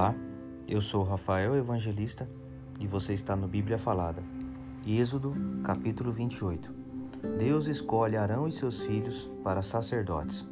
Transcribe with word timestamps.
Olá, 0.00 0.14
eu 0.66 0.80
sou 0.80 1.02
Rafael 1.02 1.54
Evangelista 1.54 2.26
e 2.80 2.86
você 2.86 3.12
está 3.12 3.36
no 3.36 3.46
Bíblia 3.46 3.76
Falada. 3.76 4.22
Êxodo, 4.86 5.34
capítulo 5.62 6.10
28. 6.10 6.72
Deus 7.38 7.66
escolhe 7.66 8.16
Arão 8.16 8.48
e 8.48 8.50
seus 8.50 8.80
filhos 8.80 9.30
para 9.44 9.60
sacerdotes. 9.60 10.48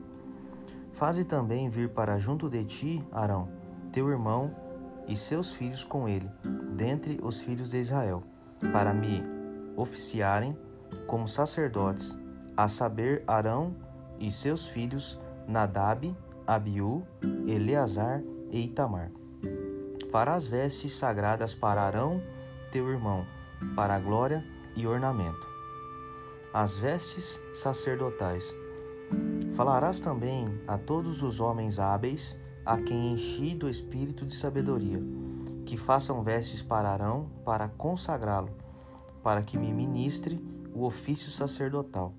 Faze 0.92 1.24
também 1.24 1.70
vir 1.70 1.88
para 1.88 2.18
junto 2.18 2.46
de 2.50 2.62
ti, 2.62 3.02
Arão, 3.10 3.48
teu 3.90 4.10
irmão 4.10 4.54
e 5.06 5.16
seus 5.16 5.50
filhos 5.50 5.82
com 5.82 6.06
ele, 6.06 6.28
dentre 6.76 7.18
os 7.22 7.40
filhos 7.40 7.70
de 7.70 7.78
Israel, 7.78 8.22
para 8.70 8.92
me 8.92 9.22
oficiarem 9.78 10.54
como 11.06 11.26
sacerdotes, 11.26 12.14
a 12.54 12.68
saber, 12.68 13.24
Arão 13.26 13.74
e 14.20 14.30
seus 14.30 14.66
filhos 14.66 15.18
Nadab, 15.46 16.14
Abiú, 16.46 17.02
Eleazar 17.46 18.22
e 18.50 18.66
Itamar. 18.66 19.10
Farás 20.10 20.46
vestes 20.46 20.96
sagradas 20.96 21.54
para 21.54 21.82
Arão, 21.82 22.22
teu 22.72 22.88
irmão, 22.88 23.26
para 23.76 23.98
glória 23.98 24.42
e 24.74 24.86
ornamento. 24.86 25.46
As 26.52 26.76
vestes 26.76 27.38
sacerdotais. 27.52 28.54
Falarás 29.54 30.00
também 30.00 30.48
a 30.66 30.78
todos 30.78 31.22
os 31.22 31.40
homens 31.40 31.78
hábeis, 31.78 32.38
a 32.64 32.78
quem 32.78 33.12
enchi 33.12 33.54
do 33.54 33.68
espírito 33.68 34.24
de 34.24 34.34
sabedoria, 34.34 35.02
que 35.66 35.76
façam 35.76 36.22
vestes 36.22 36.62
para 36.62 36.88
Arão, 36.88 37.30
para 37.44 37.68
consagrá-lo, 37.68 38.50
para 39.22 39.42
que 39.42 39.58
me 39.58 39.72
ministre 39.72 40.42
o 40.72 40.84
ofício 40.84 41.30
sacerdotal. 41.30 42.14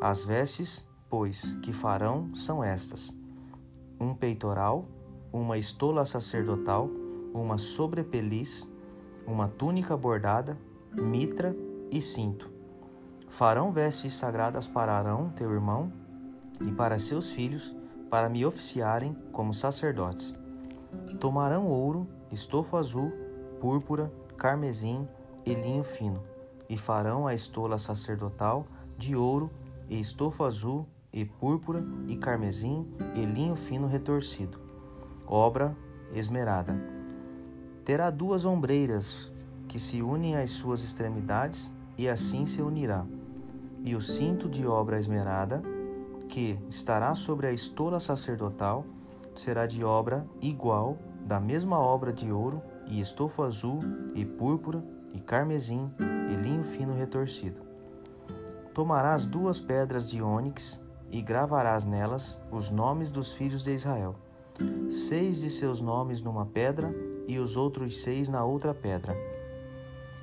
As 0.00 0.24
vestes, 0.24 0.86
pois, 1.08 1.54
que 1.62 1.72
farão 1.72 2.32
são 2.34 2.62
estas: 2.62 3.12
um 3.98 4.14
peitoral, 4.14 4.86
uma 5.32 5.56
estola 5.56 6.04
sacerdotal, 6.04 6.90
uma 7.32 7.56
sobrepeliz, 7.56 8.68
uma 9.26 9.48
túnica 9.48 9.96
bordada, 9.96 10.58
mitra 10.92 11.56
e 11.90 12.02
cinto. 12.02 12.50
Farão 13.28 13.72
vestes 13.72 14.14
sagradas 14.14 14.66
para 14.66 14.92
Arão, 14.92 15.30
teu 15.30 15.50
irmão, 15.50 15.90
e 16.60 16.70
para 16.70 16.98
seus 16.98 17.30
filhos, 17.30 17.74
para 18.10 18.28
me 18.28 18.44
oficiarem 18.44 19.16
como 19.32 19.54
sacerdotes. 19.54 20.34
Tomarão 21.18 21.66
ouro, 21.66 22.06
estofo 22.30 22.76
azul, 22.76 23.10
púrpura, 23.58 24.12
carmesim 24.36 25.08
e 25.46 25.54
linho 25.54 25.82
fino, 25.82 26.22
e 26.68 26.76
farão 26.76 27.26
a 27.26 27.34
estola 27.34 27.78
sacerdotal 27.78 28.66
de 28.98 29.16
ouro 29.16 29.50
e 29.88 29.98
estofo 29.98 30.44
azul 30.44 30.86
e 31.10 31.24
púrpura 31.24 31.82
e 32.06 32.16
carmesim 32.16 32.86
e 33.14 33.24
linho 33.24 33.56
fino 33.56 33.86
retorcido 33.86 34.71
obra 35.26 35.76
esmerada. 36.12 36.78
Terá 37.84 38.10
duas 38.10 38.44
ombreiras 38.44 39.32
que 39.68 39.78
se 39.78 40.02
unem 40.02 40.36
às 40.36 40.50
suas 40.50 40.84
extremidades, 40.84 41.72
e 41.96 42.08
assim 42.08 42.46
se 42.46 42.60
unirá. 42.60 43.06
E 43.84 43.94
o 43.94 44.00
cinto 44.00 44.48
de 44.48 44.66
obra 44.66 44.98
esmerada, 44.98 45.62
que 46.28 46.58
estará 46.68 47.14
sobre 47.14 47.46
a 47.46 47.52
estola 47.52 47.98
sacerdotal, 47.98 48.84
será 49.34 49.66
de 49.66 49.82
obra 49.82 50.26
igual, 50.40 50.98
da 51.24 51.40
mesma 51.40 51.78
obra 51.78 52.12
de 52.12 52.30
ouro, 52.30 52.62
e 52.86 53.00
estofo 53.00 53.42
azul, 53.42 53.78
e 54.14 54.24
púrpura, 54.24 54.84
e 55.12 55.20
carmesim, 55.20 55.90
e 56.30 56.36
linho 56.36 56.64
fino 56.64 56.94
retorcido. 56.94 57.62
Tomarás 58.74 59.24
duas 59.24 59.60
pedras 59.60 60.08
de 60.08 60.22
ônix 60.22 60.82
e 61.10 61.20
gravarás 61.20 61.84
nelas 61.84 62.40
os 62.50 62.70
nomes 62.70 63.10
dos 63.10 63.32
filhos 63.32 63.62
de 63.62 63.74
Israel 63.74 64.16
seis 64.90 65.40
de 65.40 65.50
seus 65.50 65.80
nomes 65.80 66.20
numa 66.20 66.46
pedra 66.46 66.94
e 67.26 67.38
os 67.38 67.56
outros 67.56 68.02
seis 68.02 68.28
na 68.28 68.44
outra 68.44 68.74
pedra, 68.74 69.16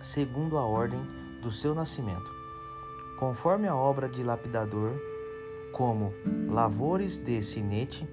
segundo 0.02 0.58
a 0.58 0.66
ordem 0.66 1.00
do 1.42 1.52
seu 1.52 1.74
nascimento, 1.74 2.30
conforme 3.20 3.68
a 3.68 3.76
obra 3.76 4.08
de 4.08 4.24
lapidador, 4.24 4.94
como 5.74 6.14
lavores 6.50 7.18
de 7.18 7.42
sinete, 7.42 8.08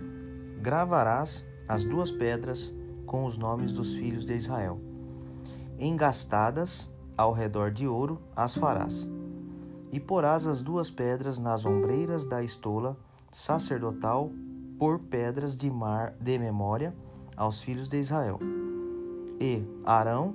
gravarás 0.60 1.44
as 1.68 1.84
duas 1.84 2.10
pedras 2.10 2.72
com 3.06 3.24
os 3.24 3.36
nomes 3.36 3.72
dos 3.72 3.94
filhos 3.94 4.24
de 4.24 4.34
Israel. 4.34 4.80
Engastadas 5.78 6.92
ao 7.16 7.32
redor 7.32 7.70
de 7.70 7.86
ouro 7.86 8.20
as 8.34 8.54
farás. 8.54 9.08
E 9.92 10.00
porás 10.00 10.46
as 10.46 10.62
duas 10.62 10.90
pedras 10.90 11.38
nas 11.38 11.64
ombreiras 11.64 12.24
da 12.24 12.42
estola 12.42 12.96
sacerdotal 13.32 14.30
por 14.78 14.98
pedras 14.98 15.56
de 15.56 15.70
mar 15.70 16.14
de 16.20 16.38
memória 16.38 16.94
aos 17.36 17.60
filhos 17.60 17.88
de 17.88 17.98
Israel. 17.98 18.38
E 19.40 19.62
Arão 19.84 20.34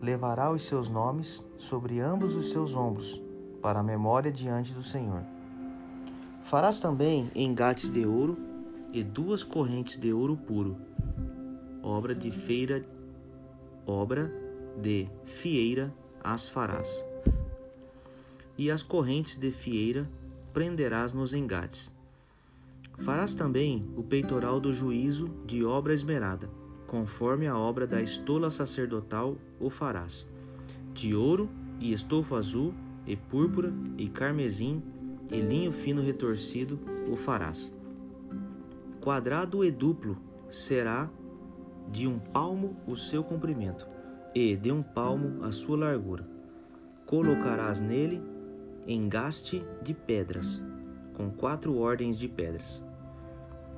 levará 0.00 0.50
os 0.50 0.64
seus 0.64 0.88
nomes 0.88 1.44
sobre 1.58 2.00
ambos 2.00 2.34
os 2.34 2.50
seus 2.50 2.74
ombros, 2.74 3.22
para 3.60 3.80
a 3.80 3.82
memória 3.82 4.32
diante 4.32 4.72
do 4.72 4.82
Senhor. 4.82 5.22
Farás 6.42 6.80
também 6.80 7.30
engates 7.34 7.88
de 7.88 8.04
ouro 8.04 8.36
e 8.92 9.02
duas 9.02 9.44
correntes 9.44 9.96
de 9.96 10.12
ouro 10.12 10.36
puro, 10.36 10.76
obra 11.82 12.14
de 12.14 12.30
feira, 12.30 12.84
obra 13.86 14.32
de 14.80 15.08
fieira 15.24 15.92
as 16.22 16.48
farás. 16.48 17.04
E 18.58 18.70
as 18.70 18.82
correntes 18.82 19.36
de 19.36 19.50
fieira 19.50 20.08
prenderás 20.52 21.12
nos 21.12 21.32
engates 21.32 21.92
Farás 22.98 23.34
também 23.34 23.88
o 23.96 24.02
peitoral 24.02 24.60
do 24.60 24.72
juízo 24.72 25.28
de 25.46 25.64
obra 25.64 25.92
esmerada, 25.92 26.48
conforme 26.86 27.46
a 27.46 27.56
obra 27.56 27.86
da 27.86 28.00
estola 28.00 28.50
sacerdotal 28.50 29.36
o 29.58 29.70
farás. 29.70 30.26
De 30.92 31.14
ouro 31.14 31.48
e 31.80 31.92
estofo 31.92 32.36
azul, 32.36 32.74
e 33.06 33.16
púrpura, 33.16 33.72
e 33.98 34.08
carmesim, 34.08 34.82
e 35.30 35.40
linho 35.40 35.72
fino 35.72 36.02
retorcido 36.02 36.78
o 37.10 37.16
farás. 37.16 37.74
Quadrado 39.00 39.64
e 39.64 39.70
duplo 39.70 40.16
será 40.50 41.10
de 41.90 42.06
um 42.06 42.18
palmo 42.18 42.76
o 42.86 42.96
seu 42.96 43.24
comprimento, 43.24 43.88
e 44.34 44.54
de 44.54 44.70
um 44.70 44.82
palmo 44.82 45.42
a 45.42 45.50
sua 45.50 45.76
largura. 45.76 46.28
Colocarás 47.06 47.80
nele 47.80 48.22
engaste 48.86 49.64
de 49.82 49.94
pedras, 49.94 50.62
com 51.14 51.30
quatro 51.30 51.76
ordens 51.76 52.18
de 52.18 52.28
pedras. 52.28 52.82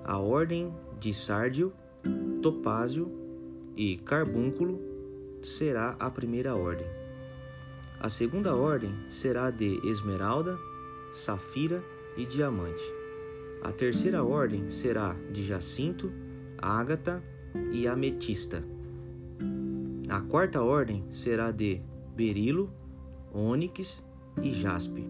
A 0.05 0.19
ordem 0.19 0.72
de 1.00 1.12
sárdio, 1.12 1.72
topázio 2.43 3.11
e 3.77 3.97
carbúnculo 3.99 4.81
será 5.43 5.97
a 5.99 6.11
primeira 6.11 6.55
ordem. 6.55 6.87
A 8.00 8.09
segunda 8.09 8.55
ordem 8.55 8.94
será 9.09 9.50
de 9.50 9.81
esmeralda, 9.89 10.59
safira 11.12 11.83
e 12.17 12.27
diamante. 12.27 12.84
A 13.62 13.73
terceira 13.73 14.23
ordem 14.23 14.69
será 14.69 15.17
de 15.33 15.43
jacinto, 15.43 16.12
ágata 16.59 17.23
e 17.73 17.89
ametista. 17.89 18.62
A 20.09 20.21
quarta 20.21 20.62
ordem 20.62 21.05
será 21.11 21.50
de 21.50 21.81
berilo, 22.15 22.71
ônix 23.33 24.05
e 24.43 24.50
jaspe. 24.53 25.09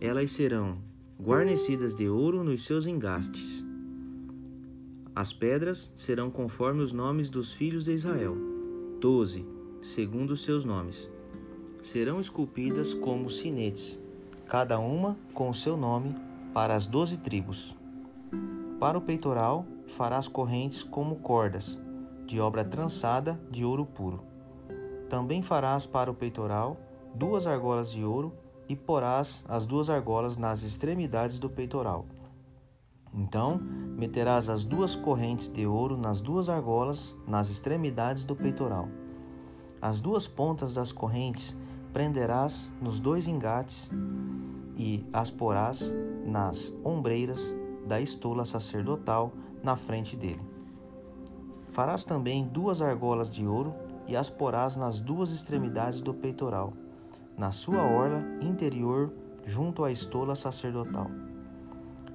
Elas 0.00 0.30
serão 0.30 0.78
guarnecidas 1.20 1.96
de 1.96 2.08
ouro 2.08 2.44
nos 2.44 2.64
seus 2.64 2.86
engastes. 2.86 3.64
As 5.14 5.32
pedras 5.32 5.92
serão 5.96 6.30
conforme 6.30 6.80
os 6.80 6.92
nomes 6.92 7.28
dos 7.28 7.52
filhos 7.52 7.84
de 7.86 7.92
Israel, 7.92 8.36
doze, 9.00 9.44
segundo 9.82 10.30
os 10.30 10.44
seus 10.44 10.64
nomes. 10.64 11.10
Serão 11.82 12.20
esculpidas 12.20 12.94
como 12.94 13.28
sinetes, 13.28 14.00
cada 14.46 14.78
uma 14.78 15.16
com 15.34 15.50
o 15.50 15.54
seu 15.54 15.76
nome, 15.76 16.14
para 16.54 16.76
as 16.76 16.86
doze 16.86 17.18
tribos. 17.18 17.76
Para 18.78 18.96
o 18.96 19.00
peitoral 19.00 19.66
farás 19.88 20.28
correntes 20.28 20.84
como 20.84 21.16
cordas, 21.16 21.80
de 22.26 22.38
obra 22.38 22.64
trançada 22.64 23.40
de 23.50 23.64
ouro 23.64 23.84
puro. 23.84 24.22
Também 25.08 25.42
farás 25.42 25.84
para 25.84 26.10
o 26.12 26.14
peitoral 26.14 26.80
duas 27.12 27.44
argolas 27.44 27.90
de 27.90 28.04
ouro 28.04 28.32
e 28.68 28.76
porás 28.76 29.44
as 29.48 29.64
duas 29.64 29.88
argolas 29.88 30.36
nas 30.36 30.62
extremidades 30.62 31.38
do 31.38 31.48
peitoral. 31.48 32.04
Então 33.14 33.58
meterás 33.58 34.50
as 34.50 34.62
duas 34.62 34.94
correntes 34.94 35.48
de 35.48 35.66
ouro 35.66 35.96
nas 35.96 36.20
duas 36.20 36.48
argolas, 36.48 37.16
nas 37.26 37.48
extremidades 37.48 38.22
do 38.22 38.36
peitoral. 38.36 38.88
As 39.80 40.00
duas 40.00 40.28
pontas 40.28 40.74
das 40.74 40.92
correntes 40.92 41.56
prenderás 41.92 42.72
nos 42.80 43.00
dois 43.00 43.26
engates 43.26 43.90
e 44.76 45.04
as 45.12 45.30
porás 45.30 45.94
nas 46.26 46.74
ombreiras 46.84 47.54
da 47.86 48.00
estola 48.00 48.44
sacerdotal 48.44 49.32
na 49.62 49.76
frente 49.76 50.14
dele. 50.14 50.42
Farás 51.70 52.04
também 52.04 52.46
duas 52.46 52.82
argolas 52.82 53.30
de 53.30 53.46
ouro 53.46 53.74
e 54.06 54.14
as 54.14 54.28
porás 54.28 54.76
nas 54.76 55.00
duas 55.00 55.30
extremidades 55.30 56.00
do 56.00 56.12
peitoral 56.12 56.72
na 57.38 57.52
sua 57.52 57.82
orla 57.82 58.20
interior 58.40 59.12
junto 59.46 59.84
à 59.84 59.92
estola 59.92 60.34
sacerdotal. 60.34 61.08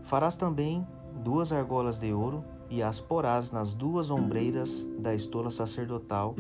Farás 0.04 0.36
também 0.36 0.86
duas 1.24 1.54
argolas 1.54 1.98
de 1.98 2.14
ouro 2.14 2.44
e 2.70 2.84
as 2.84 3.00
porás 3.00 3.50
nas 3.50 3.74
duas 3.74 4.12
ombreiras 4.12 4.86
da 5.00 5.16
estola 5.16 5.50
sacerdotal, 5.50 6.36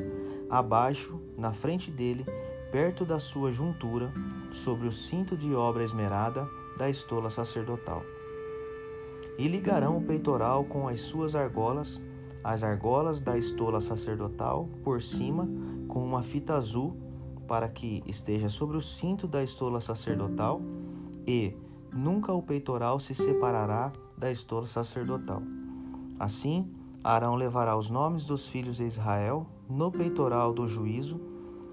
abaixo, 0.49 1.19
na 1.37 1.53
frente 1.53 1.89
dele, 1.89 2.25
perto 2.71 3.05
da 3.05 3.19
sua 3.19 3.51
juntura, 3.51 4.11
sobre 4.51 4.87
o 4.87 4.91
cinto 4.91 5.37
de 5.37 5.55
obra 5.55 5.83
esmerada 5.83 6.47
da 6.77 6.89
estola 6.89 7.29
sacerdotal. 7.29 8.03
E 9.37 9.47
ligarão 9.47 9.97
o 9.97 10.01
peitoral 10.01 10.65
com 10.65 10.87
as 10.87 11.01
suas 11.01 11.35
argolas, 11.35 12.03
as 12.43 12.61
argolas 12.61 13.19
da 13.19 13.37
estola 13.37 13.79
sacerdotal, 13.79 14.67
por 14.83 15.01
cima, 15.01 15.47
com 15.87 16.03
uma 16.03 16.21
fita 16.21 16.55
azul, 16.55 16.97
para 17.47 17.67
que 17.67 18.03
esteja 18.05 18.49
sobre 18.49 18.77
o 18.77 18.81
cinto 18.81 19.27
da 19.27 19.43
estola 19.43 19.81
sacerdotal, 19.81 20.61
e 21.27 21.55
nunca 21.91 22.33
o 22.33 22.41
peitoral 22.41 22.99
se 22.99 23.13
separará 23.13 23.91
da 24.17 24.31
estola 24.31 24.67
sacerdotal. 24.67 25.41
Assim, 26.19 26.67
Arão 27.03 27.35
levará 27.35 27.75
os 27.75 27.89
nomes 27.89 28.25
dos 28.25 28.47
filhos 28.47 28.77
de 28.77 28.85
Israel 28.85 29.45
no 29.69 29.91
peitoral 29.91 30.53
do 30.53 30.67
juízo 30.67 31.19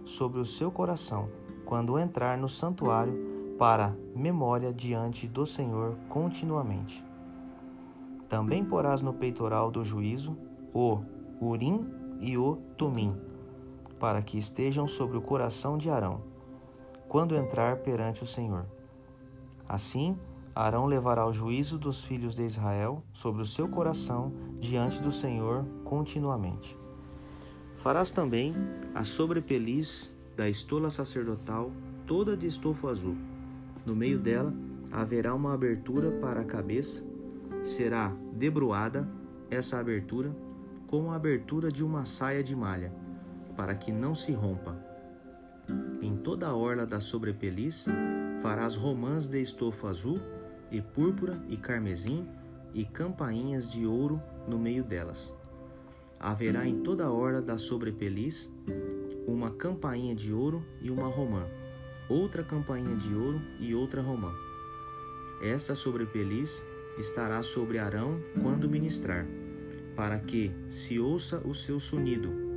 sobre 0.05 0.41
o 0.41 0.45
seu 0.45 0.71
coração, 0.71 1.29
quando 1.65 1.99
entrar 1.99 2.37
no 2.37 2.49
santuário 2.49 3.31
para 3.59 3.95
memória 4.15 4.73
diante 4.73 5.29
do 5.29 5.47
Senhor 5.47 5.95
continuamente. 6.09 7.05
Também 8.29 8.65
porás 8.65 9.03
no 9.03 9.13
peitoral 9.13 9.71
do 9.71 9.85
juízo 9.85 10.37
o 10.75 11.01
Urim 11.41 11.87
e 12.21 12.37
o 12.37 12.57
Tumim, 12.77 13.15
para 14.01 14.23
que 14.23 14.39
estejam 14.39 14.89
sobre 14.89 15.19
o 15.19 15.23
coração 15.23 15.77
de 15.77 15.91
Arão, 15.91 16.23
quando 17.07 17.37
entrar 17.37 17.77
perante 17.77 18.25
o 18.25 18.27
Senhor. 18.27 18.65
Assim, 19.69 20.19
Arão 20.55 20.87
levará 20.87 21.27
o 21.27 21.33
juízo 21.33 21.79
dos 21.79 22.03
filhos 22.03 22.35
de 22.35 22.43
Israel 22.43 23.05
sobre 23.13 23.43
o 23.43 23.47
seu 23.47 23.69
coração 23.69 24.33
diante 24.59 25.01
do 25.01 25.13
Senhor 25.13 25.65
continuamente. 25.85 26.77
Farás 27.77 28.11
também 28.11 28.53
a 28.95 29.05
sobrepeliz 29.05 30.13
da 30.37 30.49
estola 30.49 30.91
sacerdotal 30.91 31.71
toda 32.07 32.37
de 32.37 32.47
estofo 32.47 32.89
azul. 32.89 33.17
No 33.87 33.95
meio 33.95 34.19
dela 34.19 34.53
haverá 34.91 35.35
uma 35.35 35.55
abertura 35.55 36.11
para 36.21 36.41
a 36.41 36.45
cabeça, 36.45 37.05
será 37.63 38.13
debruada 38.33 39.09
essa 39.51 39.79
abertura 39.79 40.35
como 40.87 41.13
a 41.13 41.17
abertura 41.17 41.71
de 41.71 41.85
uma 41.85 42.05
saia 42.05 42.43
de 42.43 42.57
malha, 42.57 42.93
para 43.57 43.75
que 43.75 43.93
não 43.93 44.15
se 44.15 44.33
rompa. 44.33 44.77
Em 46.03 46.17
toda 46.17 46.49
a 46.49 46.55
orla 46.55 46.87
da 46.87 47.01
sobrepeliz 47.01 47.87
farás 48.43 48.75
romãs 48.75 49.27
de 49.27 49.41
estofo 49.41 49.87
azul 49.87 50.19
e 50.71 50.81
púrpura 50.81 51.41
e 51.49 51.57
carmesim 51.57 52.27
e 52.73 52.85
campainhas 52.85 53.71
de 53.71 53.87
ouro 53.87 54.21
no 54.49 54.59
meio 54.59 54.83
delas. 54.83 55.35
Haverá 56.19 56.67
em 56.67 56.81
toda 56.83 57.05
a 57.05 57.13
orla 57.13 57.41
da 57.41 57.59
sobrepeliz 57.59 58.51
uma 59.27 59.51
campainha 59.51 60.15
de 60.15 60.33
ouro 60.33 60.65
e 60.83 60.91
uma 60.91 61.09
romã, 61.09 61.47
outra 62.09 62.43
campainha 62.43 62.97
de 62.97 63.15
ouro 63.15 63.41
e 63.59 63.75
outra 63.75 64.03
romã. 64.03 64.33
Esta 65.43 65.75
sobrepeliz 65.75 66.63
estará 66.99 67.43
sobre 67.43 67.79
Arão 67.79 68.21
quando 68.43 68.69
ministrar, 68.69 69.27
para 69.97 70.19
que 70.19 70.53
se 70.69 70.99
ouça 70.99 71.39
o 71.47 71.55
seu 71.55 71.81
sonido, 71.81 72.50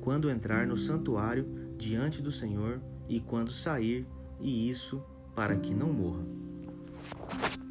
quando 0.00 0.30
entrar 0.30 0.66
no 0.66 0.76
santuário 0.76 1.46
diante 1.76 2.20
do 2.22 2.30
Senhor 2.30 2.80
e 3.08 3.20
quando 3.20 3.50
sair, 3.50 4.06
e 4.40 4.68
isso 4.68 5.02
para 5.34 5.56
que 5.56 5.74
não 5.74 5.92
morra. 5.92 6.24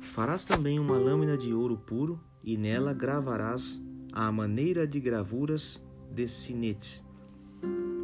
Farás 0.01 0.43
também 0.43 0.79
uma 0.79 0.97
lâmina 0.97 1.37
de 1.37 1.53
ouro 1.53 1.77
puro, 1.77 2.19
e 2.43 2.57
nela 2.57 2.93
gravarás 2.93 3.81
a 4.11 4.31
maneira 4.31 4.87
de 4.87 4.99
gravuras 4.99 5.81
de 6.11 6.27
sinetes. 6.27 7.03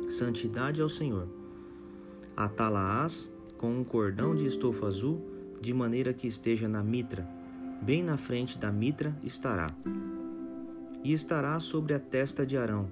Santidade 0.10 0.81
ao 0.81 0.89
Senhor. 0.89 1.27
Atalaás 2.38 3.33
com 3.57 3.80
um 3.80 3.83
cordão 3.83 4.36
de 4.36 4.45
estofa 4.45 4.88
azul, 4.88 5.22
de 5.62 5.74
maneira 5.74 6.13
que 6.13 6.27
esteja 6.27 6.68
na 6.68 6.83
mitra, 6.83 7.27
bem 7.81 8.04
na 8.04 8.18
frente 8.18 8.57
da 8.57 8.72
mitra 8.72 9.18
estará. 9.24 9.74
E 11.04 11.13
estará 11.13 11.60
sobre 11.60 11.94
a 11.94 12.00
testa 12.00 12.45
de 12.45 12.57
Arão, 12.57 12.92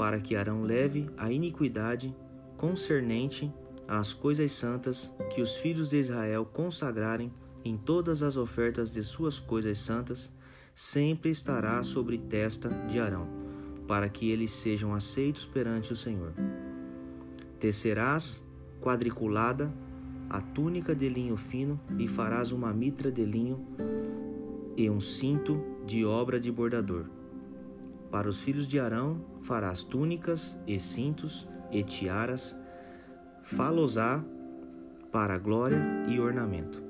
para 0.00 0.18
que 0.18 0.34
Arão 0.34 0.62
leve 0.62 1.10
a 1.18 1.30
iniquidade 1.30 2.16
concernente 2.56 3.52
às 3.86 4.14
coisas 4.14 4.50
santas 4.50 5.14
que 5.28 5.42
os 5.42 5.56
filhos 5.56 5.90
de 5.90 5.98
Israel 5.98 6.46
consagrarem 6.46 7.30
em 7.66 7.76
todas 7.76 8.22
as 8.22 8.38
ofertas 8.38 8.90
de 8.90 9.02
suas 9.02 9.38
coisas 9.38 9.78
santas, 9.78 10.32
sempre 10.74 11.30
estará 11.30 11.82
sobre 11.82 12.16
testa 12.16 12.70
de 12.88 12.98
Arão, 12.98 13.28
para 13.86 14.08
que 14.08 14.30
eles 14.30 14.52
sejam 14.52 14.94
aceitos 14.94 15.44
perante 15.44 15.92
o 15.92 15.96
Senhor. 15.96 16.32
Tecerás 17.58 18.42
quadriculada 18.80 19.70
a 20.30 20.40
túnica 20.40 20.94
de 20.94 21.10
linho 21.10 21.36
fino 21.36 21.78
e 21.98 22.08
farás 22.08 22.52
uma 22.52 22.72
mitra 22.72 23.12
de 23.12 23.26
linho 23.26 23.66
e 24.78 24.88
um 24.88 24.98
cinto 24.98 25.62
de 25.84 26.06
obra 26.06 26.40
de 26.40 26.50
bordador. 26.50 27.19
Para 28.10 28.28
os 28.28 28.40
filhos 28.40 28.66
de 28.66 28.78
Arão 28.78 29.24
farás 29.42 29.84
túnicas 29.84 30.58
e 30.66 30.78
cintos 30.80 31.48
e 31.70 31.82
tiaras, 31.84 32.58
falosá 33.42 34.24
para 35.12 35.38
glória 35.38 35.78
e 36.08 36.18
ornamento. 36.18 36.82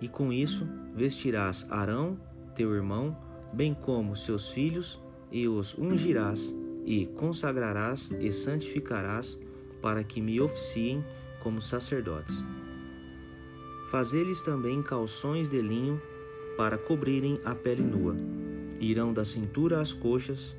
E 0.00 0.08
com 0.08 0.32
isso 0.32 0.66
vestirás 0.94 1.66
Arão, 1.70 2.18
teu 2.54 2.74
irmão, 2.74 3.16
bem 3.52 3.74
como 3.74 4.16
seus 4.16 4.50
filhos, 4.50 5.00
e 5.30 5.46
os 5.46 5.76
ungirás, 5.78 6.54
e 6.84 7.06
consagrarás 7.06 8.10
e 8.10 8.32
santificarás, 8.32 9.38
para 9.80 10.02
que 10.02 10.20
me 10.20 10.40
oficiem 10.40 11.04
como 11.42 11.62
sacerdotes. 11.62 12.44
Fazei-lhes 13.90 14.42
também 14.42 14.82
calções 14.82 15.48
de 15.48 15.60
linho 15.60 16.00
para 16.56 16.76
cobrirem 16.76 17.40
a 17.44 17.54
pele 17.54 17.82
nua. 17.82 18.16
Irão 18.80 19.12
da 19.12 19.24
cintura 19.24 19.80
às 19.80 19.92
coxas, 19.92 20.56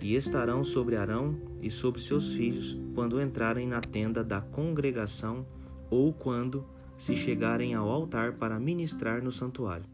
e 0.00 0.14
estarão 0.14 0.62
sobre 0.62 0.96
Arão 0.96 1.36
e 1.60 1.70
sobre 1.70 2.00
seus 2.00 2.32
filhos 2.32 2.78
quando 2.94 3.20
entrarem 3.20 3.66
na 3.66 3.80
tenda 3.80 4.22
da 4.22 4.40
congregação 4.40 5.46
ou 5.90 6.12
quando 6.12 6.64
se 6.96 7.14
chegarem 7.14 7.74
ao 7.74 7.90
altar 7.90 8.34
para 8.34 8.58
ministrar 8.58 9.22
no 9.22 9.32
santuário, 9.32 9.86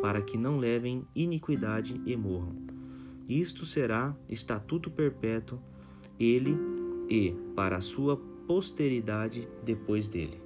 para 0.00 0.22
que 0.22 0.38
não 0.38 0.58
levem 0.58 1.06
iniquidade 1.14 2.00
e 2.06 2.16
morram. 2.16 2.56
Isto 3.28 3.66
será 3.66 4.16
estatuto 4.28 4.90
perpétuo, 4.90 5.58
ele 6.18 6.56
e 7.08 7.34
para 7.54 7.76
a 7.76 7.82
sua 7.82 8.16
posteridade 8.46 9.46
depois 9.62 10.08
dele. 10.08 10.40